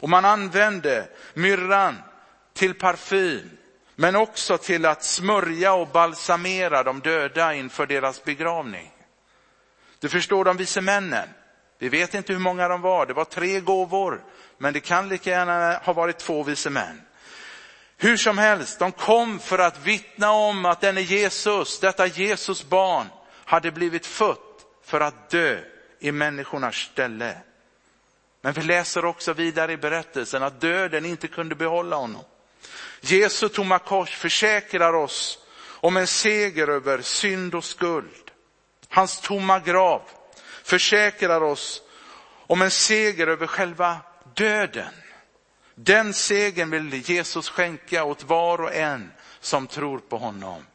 Och 0.00 0.08
man 0.08 0.24
använde 0.24 1.08
myrran 1.34 1.96
till 2.54 2.74
parfym, 2.74 3.50
men 3.94 4.16
också 4.16 4.58
till 4.58 4.86
att 4.86 5.04
smörja 5.04 5.72
och 5.72 5.88
balsamera 5.88 6.82
de 6.82 7.00
döda 7.00 7.54
inför 7.54 7.86
deras 7.86 8.24
begravning. 8.24 8.92
Du 9.98 10.08
förstår 10.08 10.44
de 10.44 10.56
vise 10.56 10.80
männen. 10.80 11.28
Vi 11.78 11.88
vet 11.88 12.14
inte 12.14 12.32
hur 12.32 12.40
många 12.40 12.68
de 12.68 12.80
var. 12.80 13.06
Det 13.06 13.12
var 13.12 13.24
tre 13.24 13.60
gåvor, 13.60 14.24
men 14.62 14.72
det 14.72 14.80
kan 14.80 15.08
lika 15.08 15.30
gärna 15.30 15.78
ha 15.84 15.92
varit 15.92 16.18
två 16.18 16.42
vise 16.42 16.70
män. 16.70 17.02
Hur 17.96 18.16
som 18.16 18.38
helst, 18.38 18.78
de 18.78 18.92
kom 18.92 19.38
för 19.38 19.58
att 19.58 19.86
vittna 19.86 20.30
om 20.30 20.64
att 20.64 20.80
denne 20.80 21.00
Jesus, 21.00 21.80
detta 21.80 22.06
Jesus 22.06 22.64
barn, 22.64 23.06
hade 23.44 23.70
blivit 23.70 24.06
fött 24.06 24.64
för 24.84 25.00
att 25.00 25.30
dö 25.30 25.58
i 26.00 26.12
människornas 26.12 26.76
ställe. 26.76 27.36
Men 28.40 28.52
vi 28.52 28.62
läser 28.62 29.04
också 29.04 29.32
vidare 29.32 29.72
i 29.72 29.76
berättelsen 29.76 30.42
att 30.42 30.60
döden 30.60 31.04
inte 31.04 31.28
kunde 31.28 31.54
behålla 31.54 31.96
honom. 31.96 32.24
Jesu 33.00 33.48
tomma 33.48 33.78
kors 33.78 34.16
försäkrar 34.16 34.92
oss 34.92 35.38
om 35.64 35.96
en 35.96 36.06
seger 36.06 36.68
över 36.68 37.02
synd 37.02 37.54
och 37.54 37.64
skuld. 37.64 38.30
Hans 38.88 39.20
tomma 39.20 39.58
grav 39.60 40.02
försäkrar 40.62 41.42
oss 41.42 41.82
om 42.46 42.62
en 42.62 42.70
seger 42.70 43.26
över 43.26 43.46
själva 43.46 44.00
döden. 44.34 44.94
Den 45.74 46.14
segern 46.14 46.70
vill 46.70 47.10
Jesus 47.10 47.48
skänka 47.48 48.04
åt 48.04 48.22
var 48.22 48.60
och 48.60 48.74
en 48.74 49.12
som 49.40 49.66
tror 49.66 49.98
på 49.98 50.18
honom. 50.18 50.66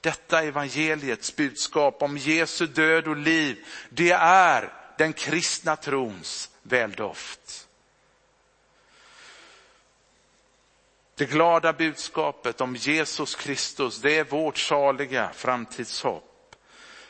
Detta 0.00 0.42
evangeliets 0.42 1.36
budskap 1.36 2.02
om 2.02 2.16
Jesu 2.18 2.66
död 2.66 3.08
och 3.08 3.16
liv, 3.16 3.66
det 3.88 4.10
är 4.10 4.72
den 4.98 5.12
kristna 5.12 5.76
trons 5.76 6.50
väldoft. 6.62 7.68
Det 11.14 11.26
glada 11.26 11.72
budskapet 11.72 12.60
om 12.60 12.76
Jesus 12.76 13.34
Kristus, 13.34 14.00
det 14.00 14.18
är 14.18 14.24
vårt 14.24 14.58
saliga 14.58 15.30
framtidshopp. 15.34 16.56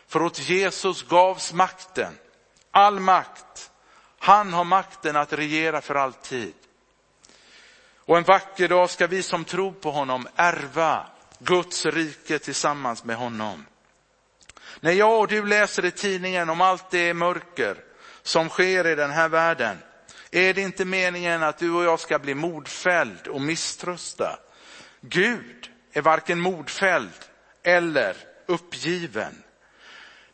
För 0.07 0.23
åt 0.23 0.49
Jesus 0.49 1.03
gavs 1.03 1.53
makten, 1.53 2.19
all 2.71 3.01
makt. 3.01 3.71
Han 4.19 4.53
har 4.53 4.65
makten 4.65 5.17
att 5.17 5.33
regera 5.33 5.81
för 5.81 5.95
alltid. 5.95 6.55
Och 7.97 8.19
en 8.19 8.25
vacker 8.25 8.69
dag 8.69 8.91
ska 8.91 9.07
vi 9.07 9.23
som 9.23 9.45
tror 9.45 9.73
på 9.73 9.91
honom 9.91 10.29
ärva 10.37 11.07
Guds 11.39 11.87
rike 11.87 12.39
tillsammans 12.39 13.05
med 13.05 13.17
honom. 13.17 13.67
När 14.81 14.93
jag 14.93 15.21
och 15.21 15.29
du 15.29 15.47
läser 15.47 15.85
i 15.85 15.91
tidningen 15.91 16.51
om 16.51 16.61
allt 16.61 16.91
det 16.91 17.15
mörker 17.15 17.77
som 18.23 18.49
sker 18.49 18.87
i 18.87 18.95
den 18.95 19.11
här 19.11 19.29
världen, 19.29 19.79
är 20.31 20.55
det 20.55 20.61
inte 20.61 20.85
meningen 20.85 21.43
att 21.43 21.59
du 21.59 21.71
och 21.71 21.85
jag 21.85 22.01
ska 22.01 22.19
bli 22.19 22.35
mordfälld 22.35 23.29
och 23.29 23.41
misströsta. 23.41 24.39
Gud 25.01 25.71
är 25.93 26.03
varken 26.03 26.41
mordfälld 26.41 27.13
eller 27.63 28.17
uppgiven. 28.47 29.43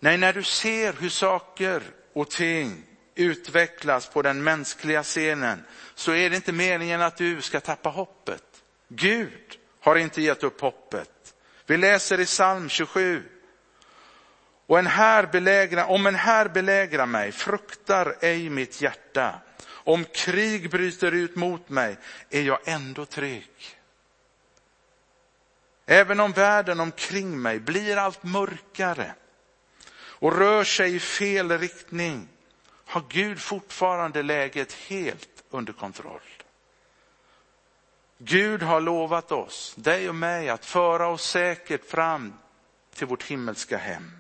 Nej, 0.01 0.19
när 0.19 0.33
du 0.33 0.43
ser 0.43 0.93
hur 0.93 1.09
saker 1.09 1.83
och 2.13 2.31
ting 2.31 2.83
utvecklas 3.15 4.07
på 4.07 4.23
den 4.23 4.43
mänskliga 4.43 5.03
scenen 5.03 5.65
så 5.95 6.13
är 6.13 6.31
det 6.31 6.37
inte 6.37 6.53
meningen 6.53 7.03
att 7.03 7.17
du 7.17 7.43
ska 7.43 7.61
tappa 7.61 7.89
hoppet. 7.89 8.45
Gud 8.89 9.59
har 9.81 9.97
inte 9.97 10.23
gett 10.23 10.43
upp 10.43 10.61
hoppet. 10.61 11.35
Vi 11.67 11.77
läser 11.77 12.21
i 12.21 12.25
psalm 12.25 12.69
27. 12.69 13.23
Och 14.67 14.79
en 14.79 14.87
här 14.87 15.27
belägra, 15.27 15.87
om 15.87 16.07
en 16.07 16.15
här 16.15 16.49
belägrar 16.49 17.07
mig 17.07 17.33
fruktar 17.33 18.17
ej 18.21 18.51
mitt 18.51 18.81
hjärta. 18.81 19.35
Om 19.67 20.05
krig 20.05 20.71
bryter 20.71 21.13
ut 21.13 21.37
mot 21.37 21.69
mig 21.69 21.97
är 22.31 22.43
jag 22.43 22.59
ändå 22.65 23.05
trygg. 23.05 23.81
Även 25.87 26.21
om 26.21 26.33
världen 26.33 26.81
omkring 26.81 27.43
mig 27.43 27.61
blir 27.61 27.97
allt 27.97 28.23
mörkare 28.23 29.15
och 29.97 30.39
rör 30.39 30.65
sig 30.65 30.95
i 30.95 31.01
fel 31.01 31.59
riktning 31.59 32.29
har 32.95 33.05
Gud 33.09 33.41
fortfarande 33.41 34.23
läget 34.23 34.73
helt 34.73 35.45
under 35.51 35.73
kontroll. 35.73 36.21
Gud 38.19 38.63
har 38.63 38.81
lovat 38.81 39.33
oss, 39.33 39.75
dig 39.77 40.09
och 40.09 40.15
mig, 40.15 40.49
att 40.49 40.65
föra 40.65 41.09
oss 41.09 41.31
säkert 41.31 41.85
fram 41.85 42.35
till 42.95 43.07
vårt 43.07 43.23
himmelska 43.23 43.79
hem. 43.79 44.19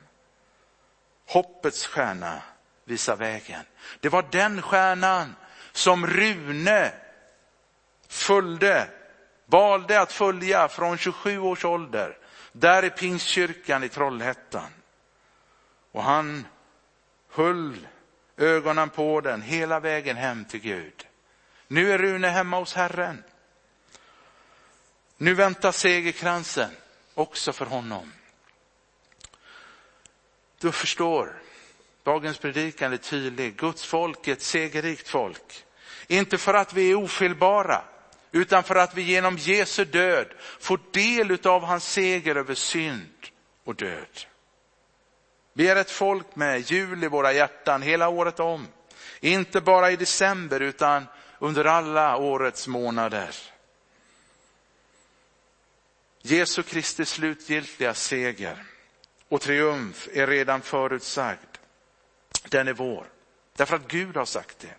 Hoppets 1.26 1.86
stjärna 1.86 2.42
visar 2.84 3.16
vägen. 3.16 3.64
Det 4.00 4.08
var 4.08 4.24
den 4.30 4.62
stjärnan 4.62 5.36
som 5.72 6.06
Rune 6.06 6.92
följde, 8.08 8.88
valde 9.46 10.00
att 10.00 10.12
följa 10.12 10.68
från 10.68 10.98
27 10.98 11.38
års 11.38 11.64
ålder, 11.64 12.18
där 12.52 12.84
i 12.84 12.90
Pingstkyrkan 12.90 13.84
i 13.84 13.88
Trollhättan. 13.88 14.70
Och 15.92 16.02
han 16.02 16.46
höll 17.28 17.86
ögonen 18.36 18.90
på 18.90 19.20
den 19.20 19.42
hela 19.42 19.80
vägen 19.80 20.16
hem 20.16 20.44
till 20.44 20.60
Gud. 20.60 21.06
Nu 21.68 21.92
är 21.92 21.98
Rune 21.98 22.28
hemma 22.28 22.58
hos 22.58 22.74
Herren. 22.74 23.24
Nu 25.16 25.34
väntar 25.34 25.72
segerkransen 25.72 26.70
också 27.14 27.52
för 27.52 27.66
honom. 27.66 28.12
Du 30.60 30.72
förstår, 30.72 31.42
dagens 32.02 32.38
predikan 32.38 32.92
är 32.92 32.96
tydlig. 32.96 33.56
Guds 33.56 33.84
folk 33.84 34.28
är 34.28 34.32
ett 34.32 34.42
segerrikt 34.42 35.08
folk. 35.08 35.64
Inte 36.06 36.38
för 36.38 36.54
att 36.54 36.72
vi 36.72 36.90
är 36.90 36.94
ofelbara, 36.94 37.82
utan 38.32 38.62
för 38.62 38.76
att 38.76 38.94
vi 38.94 39.02
genom 39.02 39.36
Jesu 39.36 39.84
död 39.84 40.26
får 40.60 40.80
del 40.90 41.46
av 41.46 41.64
hans 41.64 41.92
seger 41.92 42.36
över 42.36 42.54
synd 42.54 43.26
och 43.64 43.74
död. 43.74 44.26
Vi 45.56 45.68
är 45.68 45.76
ett 45.76 45.90
folk 45.90 46.36
med 46.36 46.60
jul 46.60 47.04
i 47.04 47.08
våra 47.08 47.32
hjärtan 47.32 47.82
hela 47.82 48.08
året 48.08 48.40
om. 48.40 48.68
Inte 49.20 49.60
bara 49.60 49.90
i 49.90 49.96
december 49.96 50.60
utan 50.60 51.06
under 51.38 51.64
alla 51.64 52.16
årets 52.16 52.68
månader. 52.68 53.34
Jesu 56.22 56.62
Kristi 56.62 57.04
slutgiltiga 57.04 57.94
seger 57.94 58.64
och 59.28 59.40
triumf 59.40 60.08
är 60.12 60.26
redan 60.26 60.60
förutsagd. 60.60 61.58
Den 62.48 62.68
är 62.68 62.72
vår. 62.72 63.06
Därför 63.56 63.76
att 63.76 63.88
Gud 63.88 64.16
har 64.16 64.24
sagt 64.24 64.58
det. 64.58 64.74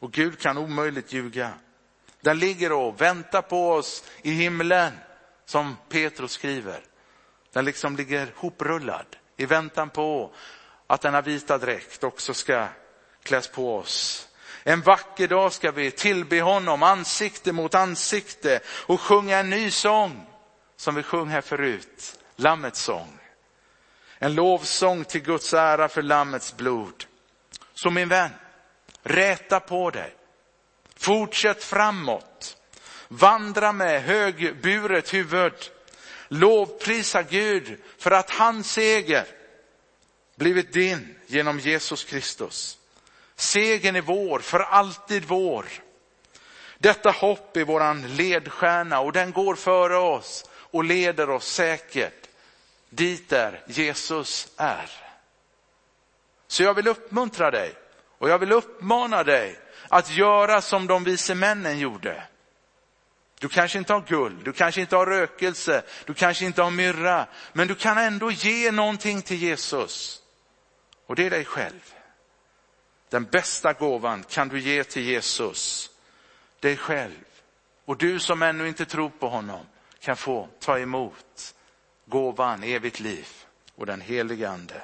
Och 0.00 0.12
Gud 0.12 0.38
kan 0.38 0.58
omöjligt 0.58 1.12
ljuga. 1.12 1.52
Den 2.20 2.38
ligger 2.38 2.72
och 2.72 3.00
väntar 3.00 3.42
på 3.42 3.72
oss 3.72 4.04
i 4.22 4.30
himlen, 4.30 4.92
som 5.44 5.76
Petrus 5.88 6.32
skriver. 6.32 6.80
Den 7.52 7.64
liksom 7.64 7.96
ligger 7.96 8.32
hoprullad 8.36 9.17
i 9.38 9.46
väntan 9.46 9.90
på 9.90 10.30
att 10.86 11.00
denna 11.00 11.20
vita 11.20 11.58
dräkt 11.58 12.04
också 12.04 12.34
ska 12.34 12.68
kläs 13.22 13.48
på 13.48 13.76
oss. 13.76 14.28
En 14.62 14.80
vacker 14.80 15.28
dag 15.28 15.52
ska 15.52 15.70
vi 15.70 15.90
tillbe 15.90 16.40
honom 16.40 16.82
ansikte 16.82 17.52
mot 17.52 17.74
ansikte 17.74 18.60
och 18.68 19.00
sjunga 19.00 19.38
en 19.38 19.50
ny 19.50 19.70
sång 19.70 20.26
som 20.76 20.94
vi 20.94 21.02
sjöng 21.02 21.28
här 21.28 21.40
förut, 21.40 22.18
Lammets 22.36 22.80
sång. 22.80 23.18
En 24.18 24.34
lovsång 24.34 25.04
till 25.04 25.22
Guds 25.22 25.54
ära 25.54 25.88
för 25.88 26.02
Lammets 26.02 26.56
blod. 26.56 27.04
Så 27.74 27.90
min 27.90 28.08
vän, 28.08 28.30
räta 29.02 29.60
på 29.60 29.90
dig. 29.90 30.14
Fortsätt 30.96 31.64
framåt. 31.64 32.56
Vandra 33.08 33.72
med 33.72 34.02
högburet 34.02 35.14
huvud. 35.14 35.70
Lovprisa 36.28 37.22
Gud 37.22 37.78
för 37.98 38.10
att 38.10 38.30
hans 38.30 38.72
seger 38.72 39.26
blivit 40.36 40.72
din 40.72 41.14
genom 41.26 41.58
Jesus 41.58 42.04
Kristus. 42.04 42.78
Segern 43.36 43.96
är 43.96 44.00
vår, 44.00 44.38
för 44.38 44.60
alltid 44.60 45.24
vår. 45.24 45.66
Detta 46.78 47.10
hopp 47.10 47.56
är 47.56 47.64
våran 47.64 48.16
ledstjärna 48.16 49.00
och 49.00 49.12
den 49.12 49.32
går 49.32 49.54
före 49.54 49.96
oss 49.96 50.44
och 50.50 50.84
leder 50.84 51.30
oss 51.30 51.52
säkert 51.52 52.28
dit 52.90 53.28
där 53.28 53.62
Jesus 53.66 54.48
är. 54.56 54.90
Så 56.46 56.62
jag 56.62 56.74
vill 56.74 56.88
uppmuntra 56.88 57.50
dig 57.50 57.74
och 58.18 58.28
jag 58.28 58.38
vill 58.38 58.52
uppmana 58.52 59.24
dig 59.24 59.58
att 59.88 60.10
göra 60.10 60.60
som 60.60 60.86
de 60.86 61.04
vise 61.04 61.34
männen 61.34 61.78
gjorde. 61.78 62.22
Du 63.40 63.48
kanske 63.48 63.78
inte 63.78 63.92
har 63.92 64.00
guld, 64.00 64.44
du 64.44 64.52
kanske 64.52 64.80
inte 64.80 64.96
har 64.96 65.06
rökelse, 65.06 65.82
du 66.06 66.14
kanske 66.14 66.44
inte 66.44 66.62
har 66.62 66.70
myrra, 66.70 67.26
men 67.52 67.68
du 67.68 67.74
kan 67.74 67.98
ändå 67.98 68.30
ge 68.30 68.70
någonting 68.70 69.22
till 69.22 69.36
Jesus. 69.36 70.22
Och 71.06 71.16
det 71.16 71.26
är 71.26 71.30
dig 71.30 71.44
själv. 71.44 71.94
Den 73.08 73.24
bästa 73.24 73.72
gåvan 73.72 74.22
kan 74.22 74.48
du 74.48 74.60
ge 74.60 74.84
till 74.84 75.02
Jesus, 75.02 75.90
dig 76.60 76.76
själv. 76.76 77.24
Och 77.84 77.96
du 77.96 78.18
som 78.18 78.42
ännu 78.42 78.68
inte 78.68 78.84
tror 78.84 79.10
på 79.10 79.28
honom, 79.28 79.66
kan 80.00 80.16
få 80.16 80.48
ta 80.60 80.78
emot 80.78 81.54
gåvan 82.04 82.62
evigt 82.62 83.00
liv 83.00 83.28
och 83.74 83.86
den 83.86 84.00
helige 84.00 84.48
ande. 84.48 84.82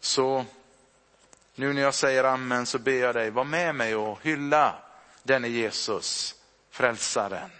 Så 0.00 0.44
nu 1.54 1.72
när 1.72 1.82
jag 1.82 1.94
säger 1.94 2.24
amen 2.24 2.66
så 2.66 2.78
ber 2.78 2.92
jag 2.92 3.14
dig, 3.14 3.30
var 3.30 3.44
med 3.44 3.74
mig 3.74 3.96
och 3.96 4.18
hylla 4.22 4.74
denne 5.22 5.48
Jesus, 5.48 6.34
frälsaren. 6.70 7.50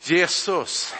Jesus, 0.00 0.94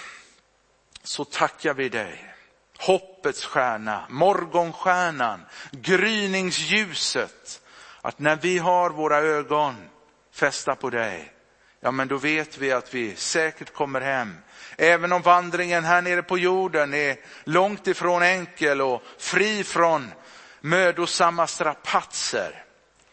så 1.03 1.25
tackar 1.25 1.75
vi 1.75 1.89
dig. 1.89 2.35
Hoppets 2.79 3.45
stjärna, 3.45 4.07
morgonstjärnan, 4.09 5.45
gryningsljuset. 5.71 7.63
Att 8.01 8.19
när 8.19 8.37
vi 8.37 8.59
har 8.59 8.91
våra 8.91 9.19
ögon 9.19 9.89
fästa 10.33 10.75
på 10.75 10.91
dig, 10.91 11.33
ja 11.81 11.91
men 11.91 12.09
då 12.09 12.17
vet 12.17 12.59
vi 12.59 12.73
att 12.73 12.95
vi 12.95 13.17
säkert 13.17 13.73
kommer 13.73 14.01
hem. 14.01 14.37
Även 14.79 15.13
om 15.13 15.23
vandringen 15.23 15.85
här 15.85 16.03
nere 16.03 16.23
på 16.23 16.39
jorden 16.39 16.95
är 16.95 17.17
långt 17.45 17.87
ifrån 17.87 18.23
enkel 18.23 18.81
och 18.81 19.03
fri 19.19 19.65
från 19.65 20.13
mödosamma 20.61 21.47
strapatser, 21.47 22.65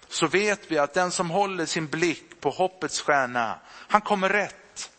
så 0.08 0.28
vet 0.28 0.72
vi 0.72 0.78
att 0.78 0.94
den 0.94 1.12
som 1.12 1.30
håller 1.30 1.66
sin 1.66 1.88
blick 1.88 2.33
på 2.44 2.50
hoppets 2.50 3.02
stjärna, 3.02 3.60
han 3.68 4.02
kommer 4.02 4.30
rätt. 4.30 4.92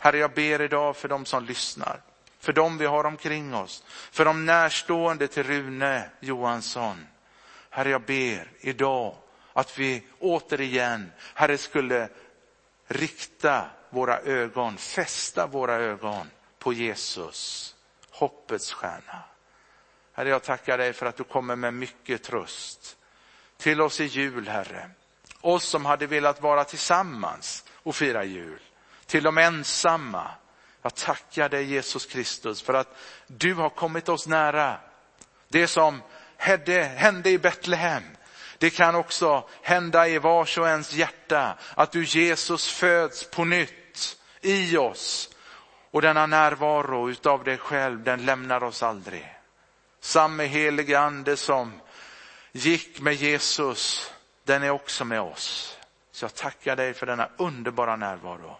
Herre, 0.00 0.18
jag 0.18 0.34
ber 0.34 0.62
idag 0.62 0.96
för 0.96 1.08
de 1.08 1.24
som 1.24 1.44
lyssnar, 1.44 2.00
för 2.38 2.52
de 2.52 2.78
vi 2.78 2.86
har 2.86 3.04
omkring 3.04 3.54
oss, 3.54 3.84
för 4.10 4.24
de 4.24 4.46
närstående 4.46 5.28
till 5.28 5.42
Rune 5.42 6.10
Johansson. 6.20 7.06
Herre, 7.70 7.90
jag 7.90 8.02
ber 8.02 8.50
idag 8.60 9.16
att 9.52 9.78
vi 9.78 10.02
återigen, 10.18 11.12
Herre, 11.34 11.58
skulle 11.58 12.08
rikta 12.86 13.70
våra 13.90 14.18
ögon, 14.18 14.76
fästa 14.76 15.46
våra 15.46 15.74
ögon 15.74 16.30
på 16.58 16.72
Jesus, 16.72 17.74
hoppets 18.10 18.72
stjärna. 18.72 19.22
Herre, 20.12 20.28
jag 20.28 20.42
tackar 20.42 20.78
dig 20.78 20.92
för 20.92 21.06
att 21.06 21.16
du 21.16 21.24
kommer 21.24 21.56
med 21.56 21.74
mycket 21.74 22.22
tröst 22.22 22.96
till 23.56 23.80
oss 23.80 24.00
i 24.00 24.04
jul, 24.04 24.48
Herre. 24.48 24.90
Oss 25.42 25.64
som 25.64 25.86
hade 25.86 26.06
velat 26.06 26.42
vara 26.42 26.64
tillsammans 26.64 27.64
och 27.82 27.96
fira 27.96 28.24
jul. 28.24 28.60
Till 29.06 29.22
de 29.22 29.38
ensamma. 29.38 30.30
Jag 30.82 30.94
tackar 30.94 31.48
dig 31.48 31.64
Jesus 31.64 32.06
Kristus 32.06 32.62
för 32.62 32.74
att 32.74 32.96
du 33.26 33.54
har 33.54 33.70
kommit 33.70 34.08
oss 34.08 34.26
nära. 34.26 34.78
Det 35.48 35.66
som 35.66 36.02
hände 36.36 37.30
i 37.30 37.38
Betlehem, 37.38 38.02
det 38.58 38.70
kan 38.70 38.94
också 38.94 39.48
hända 39.62 40.08
i 40.08 40.18
vars 40.18 40.58
och 40.58 40.68
ens 40.68 40.92
hjärta 40.92 41.58
att 41.74 41.92
du 41.92 42.04
Jesus 42.04 42.72
föds 42.72 43.30
på 43.30 43.44
nytt 43.44 44.16
i 44.40 44.76
oss. 44.76 45.28
Och 45.90 46.02
denna 46.02 46.26
närvaro 46.26 47.10
utav 47.10 47.44
dig 47.44 47.58
själv, 47.58 48.02
den 48.02 48.24
lämnar 48.24 48.62
oss 48.62 48.82
aldrig. 48.82 49.36
Samme 50.00 50.44
helige 50.44 50.98
ande 50.98 51.36
som 51.36 51.80
gick 52.52 53.00
med 53.00 53.14
Jesus, 53.14 54.12
den 54.44 54.62
är 54.62 54.70
också 54.70 55.04
med 55.04 55.20
oss. 55.20 55.78
Så 56.10 56.24
jag 56.24 56.34
tackar 56.34 56.76
dig 56.76 56.94
för 56.94 57.06
denna 57.06 57.28
underbara 57.36 57.96
närvaro. 57.96 58.56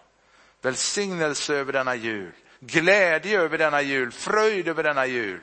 Välsignelse 0.61 1.55
över 1.55 1.73
denna 1.73 1.95
jul, 1.95 2.31
glädje 2.59 3.39
över 3.39 3.57
denna 3.57 3.81
jul, 3.81 4.11
fröjd 4.11 4.67
över 4.67 4.83
denna 4.83 5.05
jul. 5.05 5.41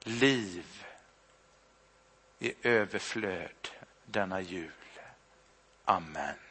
Liv 0.00 0.84
i 2.38 2.54
överflöd 2.62 3.68
denna 4.04 4.40
jul. 4.40 4.70
Amen. 5.84 6.43